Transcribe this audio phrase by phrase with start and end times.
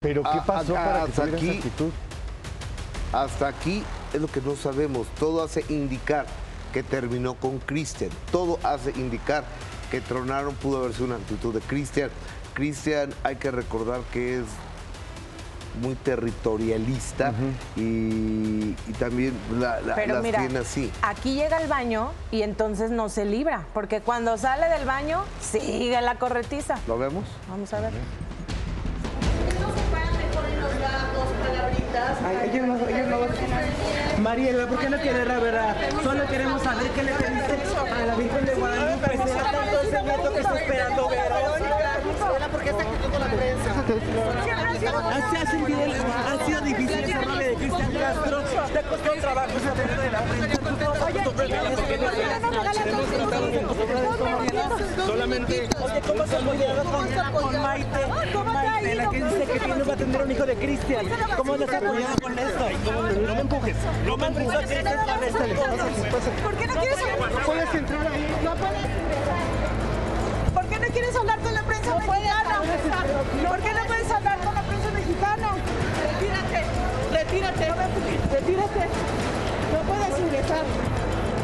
[0.00, 1.50] Pero ¿qué Ah, pasó ah, para que hasta esa aquí.
[1.50, 1.90] actitud?
[3.12, 3.82] Hasta aquí
[4.12, 5.06] es lo que no sabemos.
[5.18, 6.26] Todo hace indicar
[6.72, 8.10] que terminó con Cristian.
[8.30, 9.44] Todo hace indicar
[9.90, 12.10] que tronaron pudo haber sido una actitud de Cristian.
[12.52, 14.44] Cristian hay que recordar que es
[15.80, 17.32] muy territorialista
[17.76, 20.90] y, y también la, la- Pero las mira, tiene así.
[21.02, 26.00] aquí llega al baño y entonces no se libra, porque cuando sale del baño sigue
[26.00, 26.78] la corretiza.
[26.86, 27.24] ¿Lo vemos?
[27.50, 27.92] Vamos a ver.
[32.24, 34.22] Ay, ellos no, ellos no.
[34.22, 35.76] Mariela, ¿por qué no quieres la verdad?
[36.02, 37.58] Solo queremos saber qué le pediste
[37.92, 39.18] a la Virgen de Guadalupe.
[39.18, 42.48] Será tanto que está esperando Verónica.
[42.50, 43.70] ¿Por qué está quitando la prensa?
[45.16, 48.42] Así ha sido, ha sido difícil rol de Cristian Castro.
[48.72, 50.66] Te costó trabajo salir de la prensa.
[55.06, 55.68] Solamente.
[56.06, 56.84] ¿cómo se apoyado
[57.32, 58.55] con Maite?
[58.86, 61.06] Maite, la que dice que no va a tener un hijo de Cristian.
[61.36, 62.68] ¿Cómo les ha apoyado con esto?
[63.26, 64.70] No me empujes, no me empujes.
[66.42, 67.44] ¿Por qué no quieres hablar?
[67.44, 68.36] Puedes entrar ahí.
[68.44, 68.86] No puedes
[70.54, 72.62] ¿Por qué no quieres hablar con la prensa mexicana?
[73.48, 75.48] ¿Por qué no puedes hablar con la prensa mexicana?
[76.06, 76.64] Retírate,
[77.12, 77.68] retírate,
[78.32, 78.86] retírate.
[79.72, 80.64] No puedes ingresar.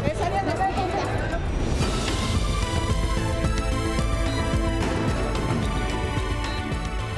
[0.06, 0.91] Es área de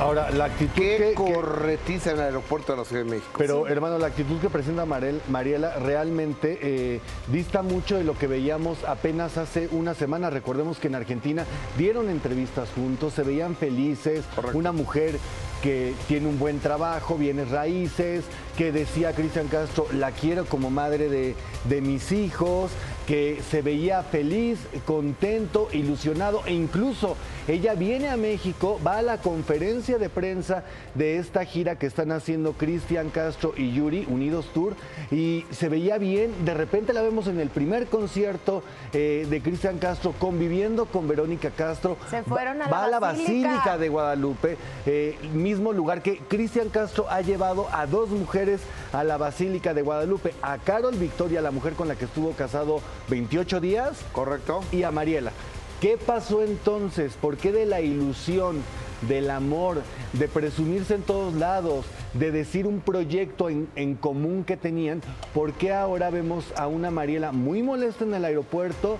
[0.05, 3.33] Ahora, la actitud ¿Qué que, que- corretiza en el aeropuerto de la Ciudad de México?
[3.38, 8.27] Pero, hermano, la actitud que presenta Marel- Mariela realmente eh, dista mucho de lo que
[8.27, 10.29] veíamos apenas hace una semana.
[10.29, 11.46] Recordemos que en Argentina
[11.79, 14.24] dieron entrevistas juntos, se veían felices.
[14.52, 15.18] Una mujer
[15.62, 18.24] que tiene un buen trabajo, bienes raíces,
[18.58, 21.34] que decía Cristian Castro, la quiero como madre de,
[21.64, 22.70] de mis hijos,
[23.07, 27.17] que se veía feliz, contento, ilusionado e incluso
[27.47, 32.13] ella viene a México, va a la conferencia de prensa de esta gira que están
[32.13, 34.75] haciendo Cristian Castro y Yuri, Unidos Tour,
[35.11, 39.79] y se veía bien, de repente la vemos en el primer concierto eh, de Cristian
[39.79, 43.48] Castro conviviendo con Verónica Castro, Se fueron a la va a la Basílica.
[43.48, 48.63] Basílica de Guadalupe, eh, mismo lugar que Cristian Castro ha llevado a dos mujeres
[48.94, 52.80] a la Basílica de Guadalupe, a Carol Victoria, la mujer con la que estuvo casado
[53.08, 55.32] 28 días, correcto, y a Mariela.
[55.80, 57.14] ¿Qué pasó entonces?
[57.20, 58.62] ¿Por qué de la ilusión,
[59.08, 59.82] del amor,
[60.12, 61.84] de presumirse en todos lados,
[62.14, 65.02] de decir un proyecto en, en común que tenían,
[65.34, 68.96] por qué ahora vemos a una Mariela muy molesta en el aeropuerto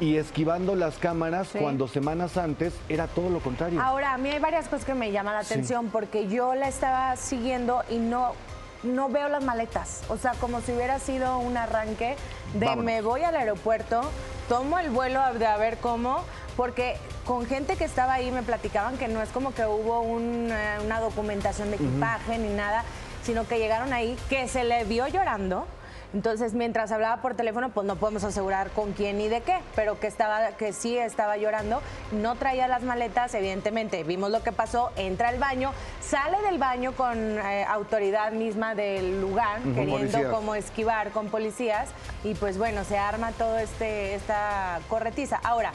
[0.00, 1.58] y esquivando las cámaras Sí.
[1.58, 3.80] cuando semanas antes era todo lo contrario?
[3.82, 5.54] Ahora, a mí hay varias cosas que me llaman la Sí.
[5.54, 8.32] atención porque yo la estaba siguiendo y no,
[8.82, 10.02] no veo las maletas.
[10.08, 12.16] O sea, como si hubiera sido un arranque
[12.54, 12.84] de Vámonos.
[12.84, 14.00] me voy al aeropuerto,
[14.48, 16.24] tomo el vuelo de a ver cómo,
[16.56, 20.48] porque con gente que estaba ahí me platicaban que no es como que hubo un,
[20.50, 22.84] eh, una documentación de equipaje ni nada,
[23.22, 25.66] sino que llegaron ahí, que se le vio llorando.
[26.14, 30.00] Entonces, mientras hablaba por teléfono, pues no podemos asegurar con quién ni de qué, pero
[30.00, 31.82] que estaba, que sí estaba llorando,
[32.12, 34.04] no traía las maletas, evidentemente.
[34.04, 39.20] Vimos lo que pasó, entra al baño, sale del baño con eh, autoridad misma del
[39.20, 40.32] lugar, queriendo Policías.
[40.32, 41.90] como esquivar con policías,
[42.24, 45.40] y pues bueno, se arma todo este esta corretiza.
[45.42, 45.72] Ahora.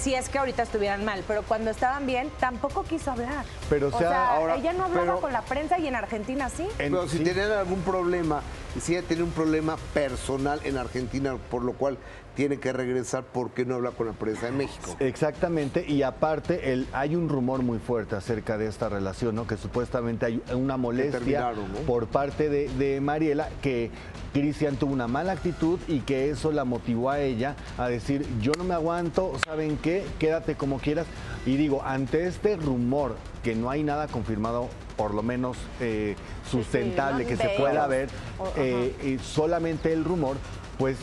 [0.00, 3.44] Si es que ahorita estuvieran mal, pero cuando estaban bien, tampoco quiso hablar.
[3.68, 5.96] Pero, o o sea, sea, ahora- ella no hablaba pero- con la prensa y en
[5.96, 6.68] Argentina sí.
[6.78, 8.42] Pero si tenían algún problema,
[8.80, 11.98] si ella tiene un problema personal en Argentina, por lo cual
[12.36, 14.94] tiene que regresar, ¿por qué no habla con la prensa de México?
[15.00, 19.46] Exactamente, y aparte el, hay un rumor muy fuerte acerca de esta relación, ¿no?
[19.46, 21.52] que supuestamente hay una molestia
[21.86, 23.90] por parte de, de Mariela, que
[24.34, 28.52] Cristian tuvo una mala actitud y que eso la motivó a ella a decir, yo
[28.58, 30.04] no me aguanto, ¿saben qué?
[30.18, 31.06] Quédate como quieras.
[31.46, 34.68] Y digo, ante este rumor, que no hay nada confirmado,
[34.98, 36.16] por lo menos eh,
[36.50, 37.28] sustentable, ¿no?
[37.30, 38.10] que se pueda ver,
[38.56, 40.36] eh, solamente el rumor,
[40.76, 40.98] pues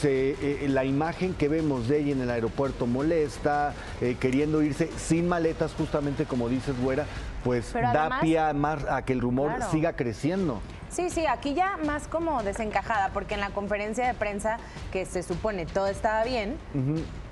[0.00, 0.30] se,
[0.64, 5.28] eh, la imagen que vemos de ella en el aeropuerto molesta, eh, queriendo irse sin
[5.28, 7.06] maletas, justamente como dices, güera,
[7.44, 9.70] pues Pero da además- pie a, más, a que el rumor Claro.
[9.70, 10.60] siga creciendo.
[10.90, 14.58] Sí, sí, aquí ya más como desencajada, porque en la conferencia de prensa,
[14.92, 16.56] que se supone todo estaba bien,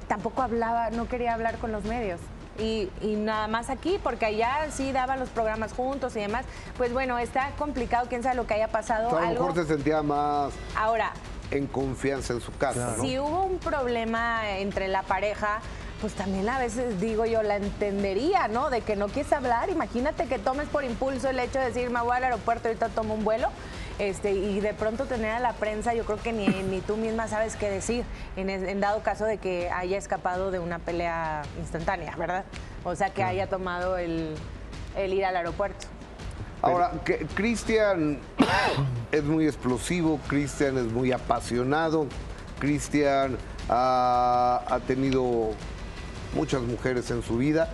[0.07, 2.21] tampoco hablaba, no quería hablar con los medios.
[2.61, 6.45] y, y nada más aquí, porque allá sí daban los programas juntos y demás.
[6.77, 9.07] Pues bueno, está complicado, quién sabe lo que haya pasado.
[9.07, 9.47] O sea, a lo algo.
[9.47, 11.13] mejor se sentía más Ahora,
[11.51, 13.05] en confianza en su casa, ¿no?
[13.05, 15.61] si hubo un problema entre la pareja,
[16.01, 18.71] pues también a veces digo yo la entendería, ¿no?
[18.71, 19.69] De que no quieres hablar.
[19.69, 23.15] Imagínate que tomes por impulso el hecho de decir, me voy al aeropuerto, ahorita tomo
[23.15, 23.49] un vuelo.
[23.99, 27.27] Este, y de pronto tener a la prensa, yo creo que ni, ni tú misma
[27.27, 28.05] sabes qué decir,
[28.37, 32.45] en, dado caso de que haya escapado de una pelea instantánea, ¿verdad?
[32.85, 34.37] O sea, que haya tomado el,
[34.97, 35.89] el ir al aeropuerto.
[36.63, 36.93] Ahora,
[37.35, 38.19] Cristian
[39.13, 42.07] es muy explosivo, Cristian es muy apasionado,
[42.59, 43.37] Cristian
[43.69, 45.53] ha, ha tenido
[46.35, 47.69] muchas mujeres en su vida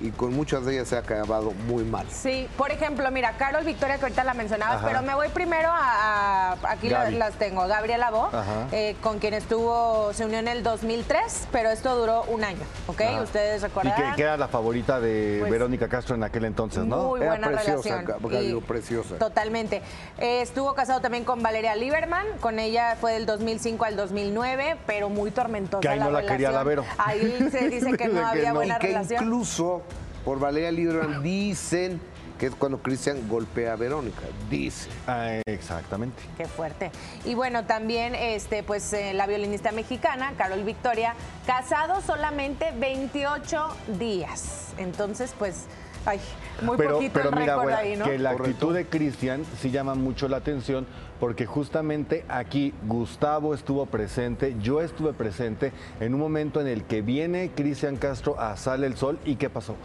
[0.00, 2.06] y con muchas de ellas se ha acabado muy mal.
[2.10, 4.86] Sí, por ejemplo, mira, Carol Victoria, que ahorita la mencionabas, Ajá.
[4.88, 6.52] pero me voy primero a.
[6.52, 7.66] a- aquí las tengo.
[7.66, 8.30] Gabriela Bo,
[8.72, 13.00] eh, con quien estuvo, se unió en el 2003, pero esto duró un año, ¿ok?
[13.02, 13.22] Ajá.
[13.22, 14.10] Ustedes Y recordarán.
[14.12, 17.04] que, que era la favorita de Pues, Verónica Castro en aquel entonces, ¿no?
[17.08, 18.56] Muy Era buena preciosa, relación.
[18.58, 19.16] Y- preciosa.
[19.18, 19.82] Totalmente.
[20.18, 25.08] Eh, estuvo casado también con Valeria Lieberman, con ella fue del 2005 al 2009, pero
[25.08, 26.62] muy tormentosa Que ahí la no la quería la.
[26.62, 26.84] Vero.
[26.98, 28.54] Ahí se dice que no que había no.
[28.54, 29.24] buena y que relación.
[29.24, 29.82] incluso
[30.24, 32.00] por Valeria Lieberman dicen
[32.38, 34.88] que es cuando Cristian golpea a Verónica, dice.
[35.08, 36.22] Ah, exactamente.
[36.36, 36.92] Qué fuerte.
[37.24, 41.14] Y bueno, también este, pues, eh, la violinista mexicana, Carol Victoria,
[41.46, 44.68] casado solamente 28 días.
[44.78, 45.64] Entonces, pues,
[46.06, 46.20] ay,
[46.62, 48.04] muy pero, poquito pero el mira, ahí, ¿no?
[48.04, 48.50] que la Correcto.
[48.50, 50.86] actitud de Cristian sí llama mucho la atención
[51.20, 57.02] porque justamente aquí Gustavo estuvo presente, yo estuve presente en un momento en el que
[57.02, 59.76] viene Cristian Castro a Sale el Sol y ¿qué pasó?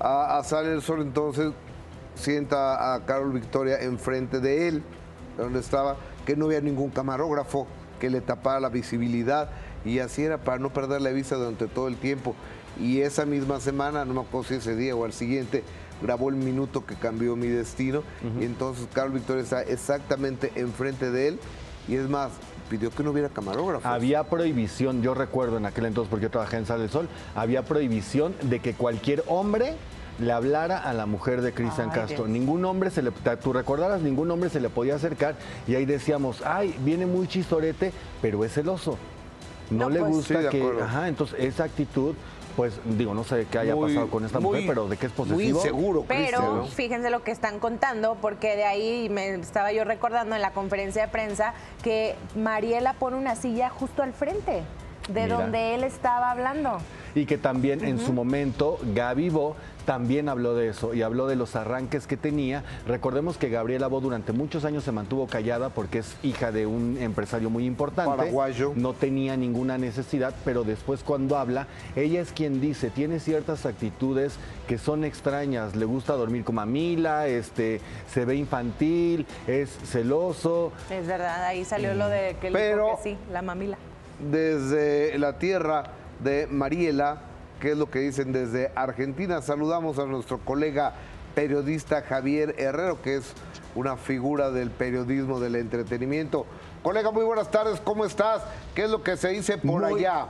[0.00, 1.52] A, a Sale el Sol entonces
[2.14, 4.82] sienta a Carol Victoria enfrente de él,
[5.36, 7.66] donde estaba, que no había ningún camarógrafo
[8.00, 9.50] que le tapara la visibilidad
[9.86, 12.34] y así era para no perder la vista durante todo el tiempo.
[12.80, 15.64] Y esa misma semana, no me acuerdo si ese día o al siguiente,
[16.02, 18.02] grabó el minuto que cambió mi destino
[18.38, 21.38] y entonces Carol Victoria está exactamente enfrente de él
[21.88, 22.32] y es más,
[22.68, 23.88] pidió que no hubiera camarógrafo.
[23.88, 27.62] Había prohibición, yo recuerdo en aquel entonces porque yo trabajé en Sale el Sol, había
[27.62, 29.74] prohibición de que cualquier hombre
[30.18, 32.24] le hablara a la mujer de Cristian Ay, Castro.
[32.24, 32.28] Dios.
[32.30, 33.10] Ningún hombre se le,
[33.42, 35.36] tú recordarás, ningún hombre se le podía acercar
[35.66, 37.92] y ahí decíamos, ay, viene muy chistorete,
[38.22, 38.98] pero es celoso.
[39.70, 40.12] No, No, le pues.
[40.12, 42.14] gusta Sí, que, ajá, entonces esa actitud,
[42.56, 45.06] pues digo, no sé qué haya Muy- pasado con esta muy- mujer, pero de qué
[45.06, 45.58] es Muy posesivo.
[45.58, 46.66] inseguro, Pero Cristian, ¿no?
[46.66, 51.02] fíjense lo que están contando, porque de ahí me estaba yo recordando en la conferencia
[51.02, 51.52] de prensa
[51.82, 54.62] que Mariela pone una silla justo al frente
[55.08, 55.36] de Mira.
[55.40, 56.78] donde él estaba hablando.
[57.14, 59.56] Y que también en su momento Gaby Bo
[59.86, 62.62] también habló de eso y habló de los arranques que tenía.
[62.86, 66.98] Recordemos que Gabriela Bo durante muchos años se mantuvo callada porque es hija de un
[67.00, 68.10] empresario muy importante.
[68.16, 68.72] Paraguayo.
[68.74, 74.34] No tenía ninguna necesidad, pero después cuando habla, ella es quien dice, tiene ciertas actitudes
[74.68, 75.74] que son extrañas.
[75.76, 77.80] Le gusta dormir con mamila, este,
[78.12, 80.72] se ve infantil, es celoso.
[80.90, 83.78] Es verdad, ahí salió lo de que él Pero- dijo que sí, la mamila.
[84.18, 85.84] Desde la tierra
[86.20, 87.20] de Mariela,
[87.60, 89.42] que es lo que dicen desde Argentina.
[89.42, 90.94] Saludamos a nuestro colega
[91.34, 93.32] periodista Javier Herrero, que es
[93.74, 96.46] una figura del periodismo del entretenimiento.
[96.82, 98.42] Colega, muy buenas tardes, ¿cómo estás?
[98.74, 100.26] ¿Qué es lo que se dice por Muy- allá?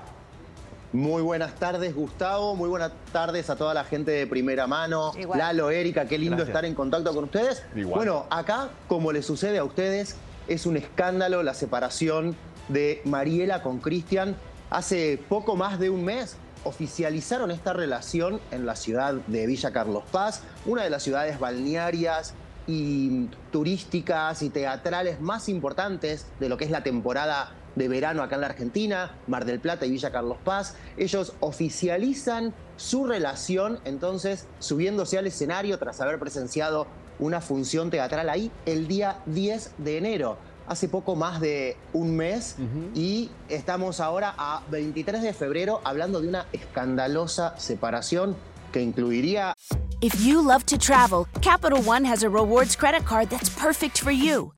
[0.92, 2.54] Muy buenas tardes, Gustavo.
[2.56, 5.12] Muy buenas tardes a toda la gente de primera mano.
[5.18, 5.38] Igual.
[5.38, 6.48] Lalo, Erika, qué lindo Gracias.
[6.48, 7.64] estar en contacto con ustedes.
[7.74, 7.96] Igual.
[7.98, 10.16] Bueno, acá, como le sucede a ustedes,
[10.48, 12.34] es un escándalo la separación
[12.68, 14.36] de Mariela con Cristian.
[14.70, 20.04] Hace poco más de un mes oficializaron esta relación en la ciudad de Villa Carlos
[20.10, 22.34] Paz, una de las ciudades balnearias
[22.66, 28.34] y turísticas y teatrales más importantes de lo que es la temporada de verano acá
[28.34, 30.74] en la Argentina, Mar del Plata y Villa Carlos Paz.
[30.96, 36.86] Ellos oficializan su relación, entonces subiéndose al escenario tras haber presenciado
[37.18, 40.38] una función teatral ahí el día 10 de enero.
[40.68, 42.56] Hace poco más de un mes
[42.94, 48.36] y estamos ahora a 23 de febrero hablando de una escandalosa separación
[48.72, 49.54] que incluiría
[50.02, 54.10] If you love to travel, Capital One has a rewards credit card that's perfect for
[54.10, 54.52] you.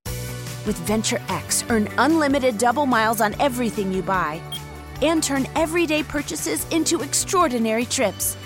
[0.67, 4.41] With Venture X, earn unlimited double miles on everything you buy
[5.01, 8.37] and turn everyday purchases into extraordinary trips.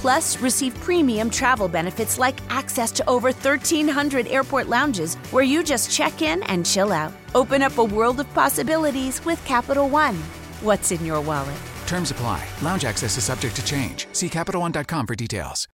[0.00, 5.90] Plus, receive premium travel benefits like access to over 1,300 airport lounges where you just
[5.90, 7.12] check in and chill out.
[7.34, 10.16] Open up a world of possibilities with Capital One.
[10.62, 11.58] What's in your wallet?
[11.86, 12.46] Terms apply.
[12.62, 14.06] Lounge access is subject to change.
[14.12, 15.68] See CapitalOne.com for details.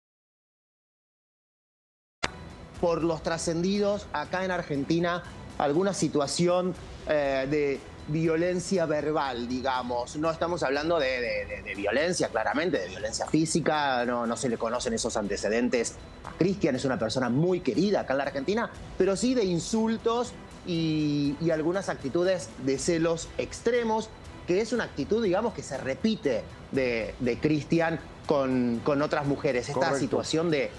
[2.85, 5.23] por los trascendidos acá en Argentina
[5.57, 6.75] alguna situación
[7.09, 10.17] eh, de violencia verbal, digamos.
[10.17, 14.49] No estamos hablando de, de- de- de violencia, claramente, de violencia física, no, no se
[14.49, 15.95] le conocen esos antecedentes.
[16.25, 20.33] A Cristian es una persona muy querida acá en la Argentina, pero sí de insultos
[20.67, 24.09] y, y algunas actitudes de celos extremos,
[24.47, 26.43] que es una actitud, digamos, que se repite
[26.73, 29.69] de, Cristian con, con otras mujeres.
[29.69, 29.99] Esta Correcto.
[30.01, 30.71] situación de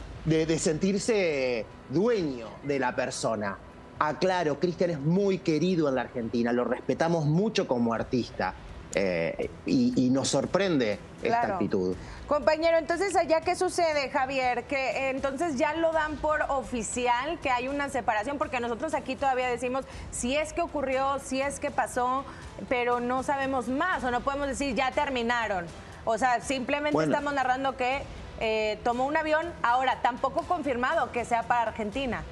[0.60, 3.58] sentirse dueño de la persona.
[4.00, 8.54] Aclaro, Cristian es muy querido en la Argentina, lo respetamos mucho como artista
[8.94, 11.96] eh, y, y nos sorprende esta actitud.
[12.28, 17.50] Compañero, entonces allá qué sucede, Javier, que eh, entonces ya lo dan por oficial, que
[17.50, 21.72] hay una separación, porque nosotros aquí todavía decimos si es que ocurrió, si es que
[21.72, 22.26] pasó,
[22.68, 25.66] pero no sabemos más o no podemos decir ya terminaron.
[26.04, 27.12] O sea, simplemente Bueno.
[27.12, 28.04] estamos narrando que
[28.40, 32.24] eh, tomó un avión, ahora tampoco confirmado que sea para Argentina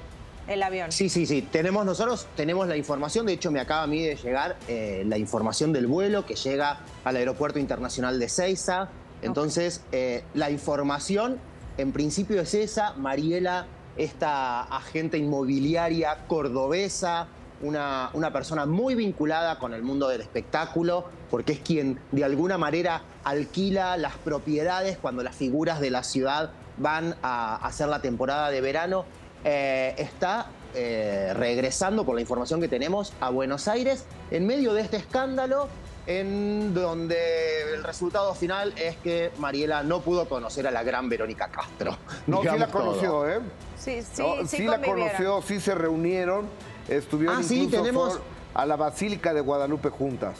[0.46, 0.92] el avión.
[0.92, 1.42] Sí, sí, sí.
[1.42, 3.26] Tenemos nosotros, tenemos la información.
[3.26, 6.80] De hecho, me acaba a mí de llegar eh, la información del vuelo que llega
[7.04, 8.88] al Aeropuerto Internacional de Ceiza.
[9.22, 11.38] Entonces, eh, la información
[11.78, 12.92] en principio es esa.
[12.94, 17.28] Mariela, esta agente inmobiliaria cordobesa,
[17.62, 22.58] una, una persona muy vinculada con el mundo del espectáculo, porque es quien de alguna
[22.58, 28.50] manera alquila las propiedades cuando las figuras de la ciudad van a hacer la temporada
[28.50, 29.04] de verano
[29.44, 34.82] eh, está eh, regresando, por la información que tenemos, a Buenos Aires en medio de
[34.82, 35.68] este escándalo
[36.06, 41.48] en donde el resultado final es que Mariela no pudo conocer a la gran Verónica
[41.48, 41.96] Castro.
[42.26, 42.82] No, sí la todo.
[42.86, 43.40] conoció, ¿eh?
[43.78, 46.48] Sí, sí, No, sí, sí la conoció, sí se reunieron,
[46.88, 50.36] estuvieron Ah, sí, incluso tenemos- por- a la Basílica de Guadalupe juntas.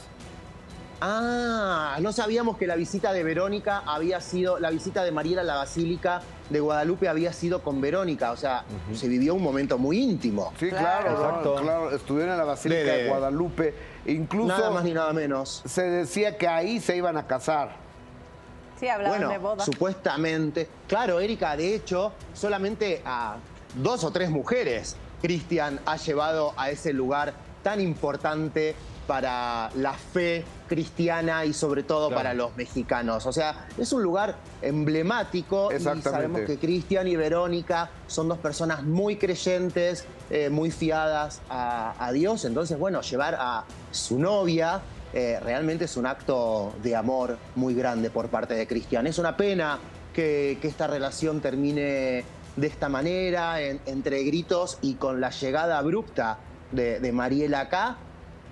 [1.06, 5.44] Ah, no sabíamos que la visita de Verónica había sido, la visita de Mariela a
[5.44, 9.98] la Basílica de Guadalupe había sido con Verónica, o sea, se vivió un momento muy
[10.02, 10.54] íntimo.
[10.58, 13.74] Sí, claro, claro, estuvieron en la Basílica De- de, Guadalupe.
[14.06, 15.62] Incluso Nada más ni nada menos.
[15.66, 17.72] se decía que ahí se iban a casar.
[18.80, 19.62] Sí, hablaban Bueno, de boda.
[19.64, 20.68] supuestamente.
[20.88, 23.36] Claro, Erika, de hecho, solamente a
[23.74, 28.74] dos o tres mujeres Cristian ha llevado a ese lugar tan importante
[29.06, 32.18] para la fe cristiana y sobre todo Claro.
[32.22, 33.26] para los mexicanos.
[33.26, 38.82] O sea, es un lugar emblemático y sabemos que Cristian y Verónica son dos personas
[38.82, 42.44] muy creyentes, eh, muy fiadas a, a Dios.
[42.44, 44.80] Entonces, bueno, llevar a su novia
[45.12, 49.06] eh, realmente es un acto de amor muy grande por parte de Cristian.
[49.06, 49.78] Es una pena
[50.12, 52.24] que, que esta relación termine
[52.56, 56.38] de esta manera, en- entre gritos y con la llegada abrupta
[56.72, 57.96] de, de Mariela acá.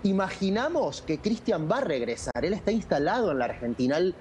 [0.04, 2.44] Imaginamos que Cristian va a regresar.
[2.44, 3.98] Él está instalado en la Argentina.
[3.98, 4.14] Él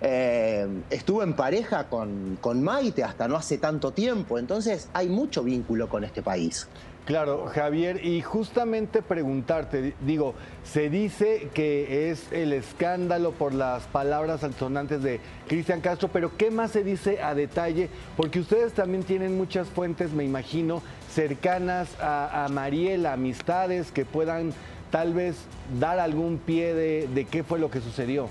[0.00, 4.38] eh, estuvo en pareja con, con Maite hasta no hace tanto tiempo.
[4.38, 6.68] Entonces hay mucho vínculo con este país.
[7.04, 13.82] Claro, Javier, y justamente preguntarte, di- digo, se dice que es el escándalo por las
[13.88, 17.88] palabras altisonantes de Cristian Castro, pero ¿qué más se dice a detalle?
[18.16, 20.80] Porque ustedes también tienen muchas fuentes, me imagino,
[21.12, 24.52] cercanas a, a Mariela, amistades que puedan
[24.92, 25.34] tal vez
[25.80, 28.28] dar algún pie de, de qué fue lo que sucedió.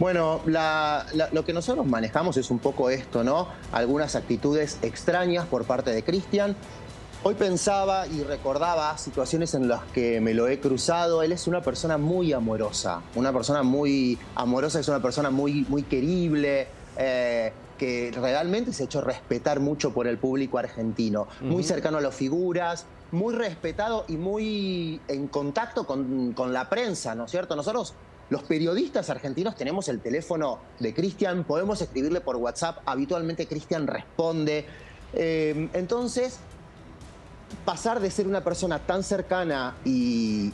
[0.00, 3.46] Bueno, la- la- lo que nosotros manejamos es un poco esto, ¿no?
[3.70, 6.56] Algunas actitudes extrañas por parte de Cristian.
[7.22, 11.22] Hoy pensaba y recordaba situaciones en las que me lo he cruzado.
[11.22, 15.84] Él es una persona muy amorosa, una persona muy amorosa, es una persona muy, muy
[15.84, 16.66] querible,
[16.98, 22.00] eh, que realmente se ha hecho respetar mucho por el público argentino, muy cercano a
[22.00, 27.54] las figuras, muy respetado y muy en contacto con, con la prensa, ¿no es cierto?
[27.56, 27.94] Nosotros
[28.30, 34.66] los periodistas argentinos tenemos el teléfono de Cristian, podemos escribirle por WhatsApp, habitualmente Cristian responde.
[35.12, 36.38] Eh, entonces,
[37.64, 40.52] pasar de ser una persona tan cercana y,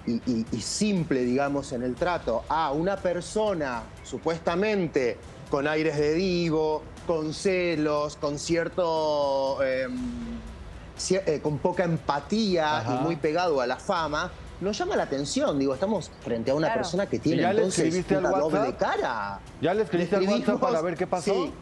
[0.61, 5.16] simple, digamos, en el trato, a una persona supuestamente
[5.49, 9.59] con aires de divo, con celos, con cierto...
[9.61, 9.90] cier-
[11.11, 12.95] eh, con poca empatía Ajá.
[12.95, 14.30] y muy pegado a la fama,
[14.61, 15.59] nos llama la atención.
[15.59, 16.83] Digo, estamos frente a una Claro.
[16.83, 19.40] persona que tiene ¿Ya le entonces una doble cara.
[19.61, 21.33] ¿Ya le escribiste al WhatsApp para ver qué pasó?
[21.33, 21.52] Sí,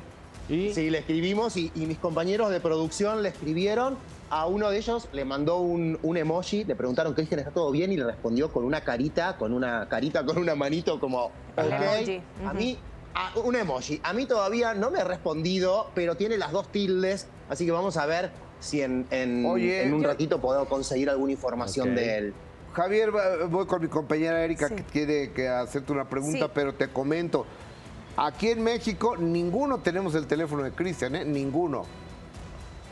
[0.50, 3.96] Y Sí, le escribimos y, y mis compañeros de producción le escribieron.
[4.30, 7.92] A uno de ellos le mandó un, un emoji, le preguntaron, Cristian, ¿está todo bien?
[7.92, 11.32] Y le respondió con una carita, con una carita, con una manito como, ok.
[11.56, 12.78] emoji, A mí,
[13.14, 14.00] a- un emoji.
[14.02, 17.96] A mí todavía no me ha respondido, pero tiene las dos tildes, así que vamos
[17.96, 22.18] a ver si en, en- Oye, en un yo- ratito puedo conseguir alguna información de
[22.18, 22.34] él.
[22.74, 23.10] Javier,
[23.48, 24.74] voy con mi compañera Erika Sí.
[24.76, 26.52] que tiene que hacerte una pregunta, Sí.
[26.54, 27.46] pero te comento.
[28.16, 31.24] Aquí en México ninguno tenemos el teléfono de Cristian, ¿eh?
[31.24, 31.84] Ninguno.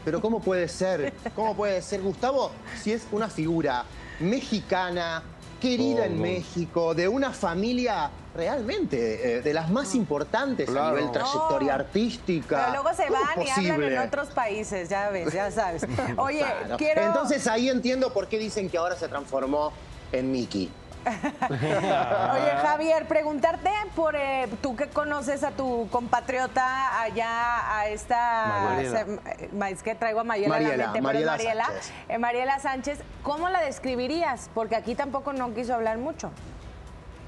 [0.04, 1.12] Pero ¿cómo puede ser?
[1.34, 2.50] ¿Cómo puede ser, Gustavo?
[2.80, 3.84] Si es una figura
[4.20, 5.22] mexicana,
[5.60, 6.20] querida en.
[6.20, 10.96] México, de una familia realmente eh, de las más importantes a Claro.
[10.96, 11.74] nivel trayectoria No.
[11.84, 12.56] artística.
[12.70, 15.82] Pero luego se ¿Cómo van y hablan en otros países, ya ves, ya sabes.
[16.18, 16.76] Oye, Claro.
[16.76, 17.02] quiero...
[17.02, 19.72] Entonces ahí entiendo por qué dicen que ahora se transformó
[20.12, 20.70] en Mickey.
[21.50, 28.76] Oye, Javier, preguntarte por eh, tú que conoces a tu compatriota allá, a esta.
[28.80, 31.64] Se- es que traigo a Mariela, Mariela, en la mente, Mariela Mariela.
[31.66, 31.92] Sánchez.
[32.08, 34.50] eh, Mariela Sánchez, ¿cómo la describirías?
[34.54, 36.30] Porque aquí tampoco no quiso hablar mucho.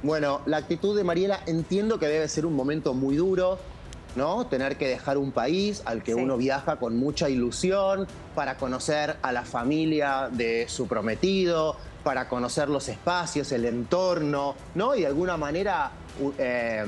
[0.03, 3.59] Bueno, la actitud de Mariela entiendo que debe ser un momento muy duro,
[4.15, 4.47] ¿no?
[4.47, 6.21] Tener que dejar un país al que Sí.
[6.21, 11.77] uno viaja con mucha ilusión para conocer a la familia de su prometido,
[12.09, 14.95] para conocer los espacios, el entorno, ¿no?
[14.95, 15.91] Y de alguna manera
[16.39, 16.83] eh,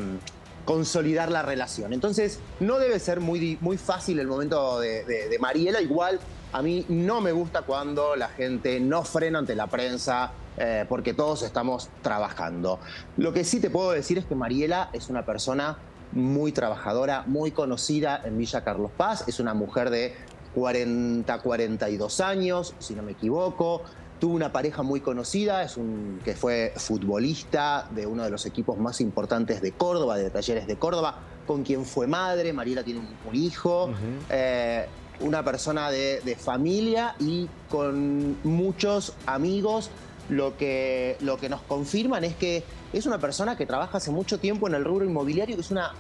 [0.65, 1.93] consolidar la relación.
[1.93, 5.83] Entonces, no debe ser muy, muy fácil el momento de Mariela.
[5.83, 6.21] Igual,
[6.55, 11.13] a mí no me gusta cuando la gente no frena ante la prensa, eh, porque
[11.13, 12.81] todos estamos trabajando.
[13.19, 15.77] Lo que sí te puedo decir es que Mariela es una persona
[16.13, 19.25] muy trabajadora, muy conocida en Villa Carlos Paz.
[19.29, 20.17] Es una mujer de
[20.55, 23.83] 40, 42 años, si no me equivoco.
[24.21, 28.79] Tuvo una pareja muy conocida, es un, que fue futbolista de uno de los equipos
[28.79, 32.53] más importantes de Córdoba, de Talleres de Córdoba, con quien fue madre.
[32.53, 33.91] Mariela tiene un, un hijo.
[34.29, 34.87] Eh,
[35.21, 39.91] una persona de, de familia y con muchos amigos.
[40.29, 42.63] Lo que, lo que nos confirman es que
[42.93, 45.93] es una persona que trabaja hace mucho tiempo en el rubro inmobiliario, que es una,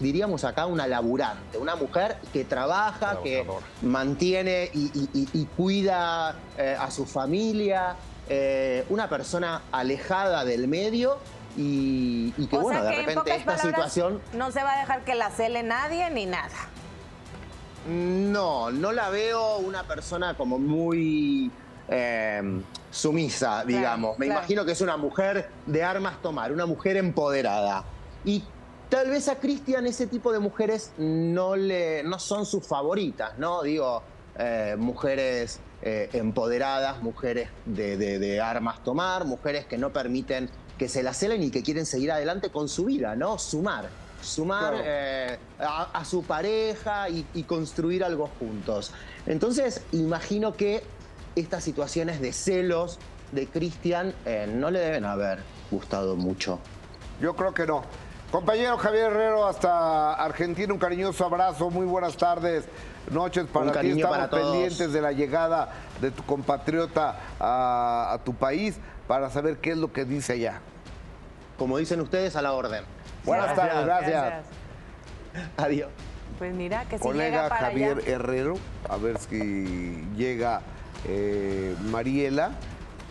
[0.00, 3.46] diríamos acá, una laburante, una mujer que trabaja, que
[3.82, 7.96] mantiene y, y- y- y cuida eh, a su familia,
[8.28, 11.18] eh, una persona alejada del medio
[11.56, 14.74] y, y que, o bueno, sea de que repente pocas esta situación no se va
[14.74, 16.50] a dejar que la cele nadie ni nada.
[17.88, 21.50] No, no la veo una persona como muy
[21.88, 22.60] eh,
[22.90, 24.18] sumisa, digamos.
[24.18, 24.40] Me claro.
[24.40, 27.84] imagino que es una mujer de armas tomar, una mujer empoderada.
[28.24, 28.42] Y
[28.88, 33.62] tal vez a Cristian ese tipo de mujeres no, le, no son sus favoritas, ¿no?
[33.62, 34.02] Digo,
[34.38, 40.88] eh, mujeres eh, empoderadas, mujeres de, de- de armas tomar, mujeres que no permiten que
[40.88, 43.38] se la celen y que quieren seguir adelante con su vida, ¿no?
[43.38, 43.88] Sumar.
[44.22, 44.84] Sumar Claro.
[44.86, 48.92] eh, a, a su pareja y, y construir algo juntos.
[49.26, 50.82] Entonces, imagino que
[51.34, 52.98] estas situaciones de celos
[53.32, 56.58] de Cristian eh, no le deben haber gustado mucho.
[57.20, 57.82] Yo creo que no.
[58.30, 62.64] Compañero Javier Herrero, hasta Argentina, un cariñoso abrazo, muy buenas tardes,
[63.10, 63.90] noches para ti.
[63.90, 64.50] Estamos para todos.
[64.52, 69.78] pendientes de la llegada de tu compatriota a, a tu país para saber qué es
[69.78, 70.60] lo que dice allá.
[71.56, 72.84] Como dicen ustedes, a la orden.
[73.24, 74.44] Buenas tardes, gracias.
[75.56, 75.90] Adiós.
[76.38, 78.10] Pues mira, que si Colega llega para Javier allá.
[78.10, 78.58] Herrero,
[78.88, 80.60] a ver si llega
[81.06, 82.50] eh, Mariela,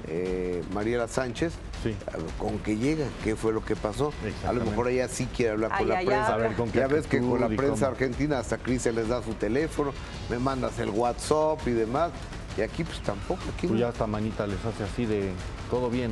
[0.08, 1.54] eh, Mariela Sánchez.
[1.86, 1.95] Sí.
[2.39, 3.06] ¿Con qué llega?
[3.24, 4.12] ¿Qué fue lo que pasó?
[4.48, 6.34] A lo mejor ella sí quiere hablar con Ay, la ay, prensa.
[6.34, 7.91] A ver, con ya ves que con la prensa cómo.
[7.91, 9.93] argentina hasta Cristian les da su teléfono,
[10.30, 12.10] me mandas el WhatsApp y demás.
[12.58, 13.41] Y aquí pues tampoco.
[13.56, 13.80] Aquí Tú no.
[13.82, 15.32] ya hasta manita les hace así de
[15.69, 16.12] todo bien.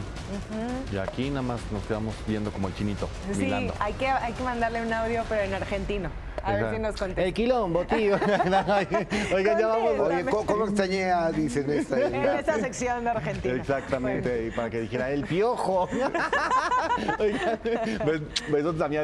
[0.91, 4.43] Y aquí nada más nos quedamos viendo como el chinito, Sí, hay que, hay que
[4.43, 6.09] mandarle un audio, pero en argentino.
[6.41, 7.21] A ver si nos contesta.
[7.23, 8.15] El quilombo, tío.
[9.35, 9.99] Oigan, ya vamos.
[9.99, 11.99] Oye, ¿cómo, extrañé a, dicen esta?
[11.99, 13.53] En esta sección de Argentina.
[13.55, 15.87] Exactamente, y para que dijera el piojo.
[17.19, 18.97] Oigan, bes- besos mi